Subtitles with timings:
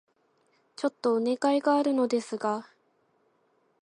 [0.77, 2.67] ちょっとお願いがあるのですが...